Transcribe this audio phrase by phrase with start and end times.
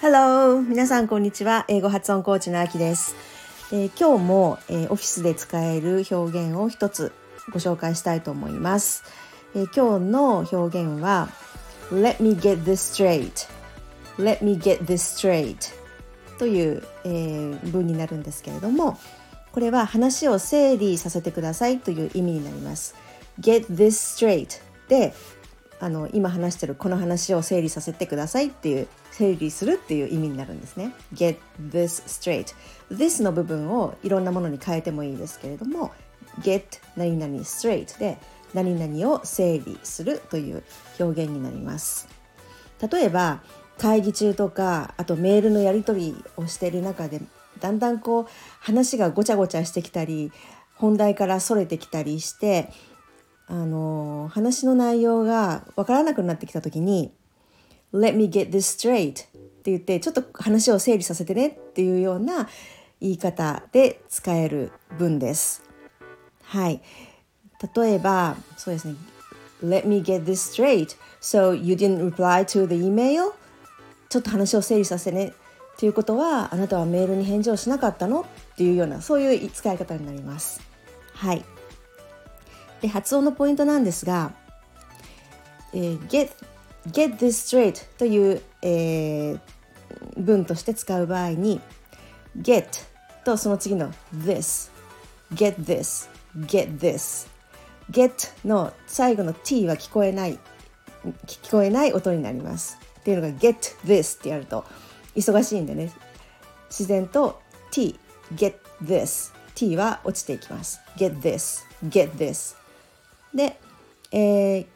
[0.00, 0.60] Hello!
[0.62, 1.64] 皆さんこんにちは。
[1.68, 3.14] 英語発音コーチのあきです。
[3.72, 7.12] えー、今日も、えー、オフィスで使える表現を一つ
[7.52, 9.04] ご紹介したいと思います。
[9.54, 11.28] えー、今日の表現は
[11.92, 13.48] Let me get this straight
[14.18, 15.72] Let me get this straight
[16.40, 18.98] という、えー、文になるんですけれども
[19.52, 23.03] これは話を整理させてくださいという意味になります。
[23.40, 25.14] Get this straight で
[25.80, 30.94] あの今話してるこの話を整理させてくださいっていう整理するっていう意味になるんですね。
[31.12, 32.54] Get this straight
[32.90, 35.92] this の部分をいろんなものに変えてもいいですけれども
[36.40, 36.64] get
[36.96, 38.18] 何々 straight で
[38.54, 40.62] 何々を整理するという
[40.98, 42.08] 表現になります。
[42.90, 43.42] 例えば
[43.78, 47.20] 会議中とかあとメールのやり取りをしている中で
[47.60, 48.26] だんだんこう
[48.60, 50.32] 話がごちゃごちゃしてきたり
[50.74, 52.70] 本題からそれてきたりして
[53.46, 57.12] あの話の内容がわからなくなってきた時に
[57.92, 59.14] 「Let me get this straight」っ
[59.64, 62.48] て言ってちょっと話を整理させてねっていうような
[63.00, 65.62] 言い方で使える文です。
[66.42, 66.80] はい。
[67.76, 68.94] 例えばそうですね
[69.62, 73.32] 「Let me get this straight so you didn't reply to the email」
[74.10, 75.32] ちょっと話を整理させてね
[75.78, 78.22] ということはあなたはメールに返事をしなかったの？
[78.22, 80.60] っていうようなそういう使い方になります。
[81.12, 81.44] はい。
[82.84, 84.34] で発音のポイントなんですが、
[85.72, 86.28] えー、get,
[86.88, 87.28] get this
[87.72, 89.40] straight という、えー、
[90.18, 91.62] 文として使う場合に
[92.38, 92.66] get
[93.24, 94.70] とその次の this
[95.32, 96.10] get this
[96.40, 97.26] get this
[97.90, 100.38] get の最後の t は聞こえない
[101.26, 102.78] 聞こえない音になります。
[103.00, 104.66] っていうのが get this ってやると
[105.16, 105.90] 忙しいんでね。
[106.68, 107.98] 自然と t
[108.34, 110.80] get this t は落ちていきます。
[110.98, 112.62] get this get this
[113.34, 113.60] で、
[114.12, 114.66] えー、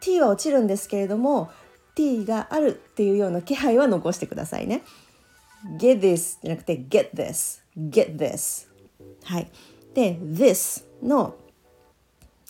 [0.00, 1.50] t は落ちるんですけれども
[1.94, 4.82] t があるっていうような気配は残してくださいね。
[5.78, 8.68] Get this じゃなくて get this get this.
[9.24, 9.50] はい。
[9.94, 11.36] で this の、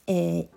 [0.06, 0.48] えー、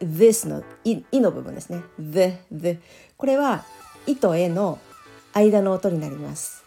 [0.00, 1.82] this のいの部分ですね。
[1.98, 2.78] the the
[3.16, 3.64] これは
[4.06, 4.78] 「い」と「え」の
[5.34, 6.64] 「間の音になります。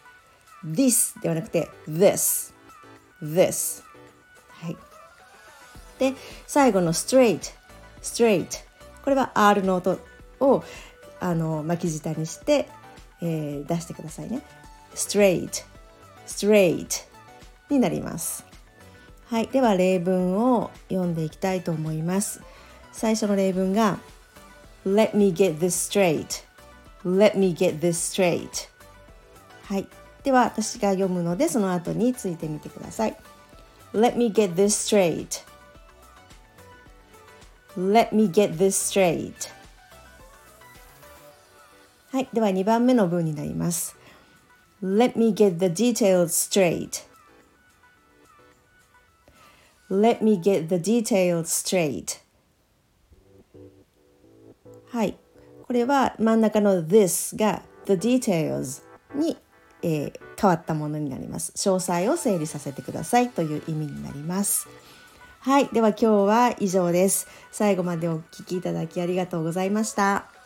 [0.65, 2.53] this ではなくて this
[3.21, 3.83] this
[4.49, 4.92] はい。
[5.99, 6.13] で
[6.47, 7.53] 最後の straight
[8.01, 8.47] straight
[9.03, 9.99] これは R の音
[10.39, 10.63] を
[11.19, 12.67] あの巻き舌にして、
[13.21, 14.41] えー、出してくださいね
[14.95, 15.63] straight
[16.25, 17.05] straight
[17.69, 18.45] になります
[19.27, 22.41] はいでは例文を読んでいきたいと思います
[22.91, 23.99] 最初の例文が
[24.85, 26.43] Let me get this straight
[27.05, 28.69] Let me get this straight
[29.65, 29.87] はい
[30.23, 33.17] では私が読むのでその後についてみてください
[33.93, 35.52] Let me get this straight
[37.77, 39.33] Let me get this straight
[42.11, 43.95] はいでは2番目の文になります
[44.83, 47.07] Let me get the details straight
[49.89, 52.21] Let me get the details straight
[54.89, 55.17] はい
[55.65, 58.83] これは真ん中の this が the details
[59.15, 59.37] に、
[59.81, 61.53] えー、変わったものになります。
[61.55, 64.67] 詳細を整理させてくださいという意味になります。
[65.43, 65.67] はい。
[65.73, 67.27] では今日は以上です。
[67.51, 70.42] 最後までお聴きいただきありがとうございました。